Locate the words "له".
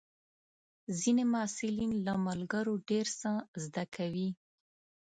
2.05-2.13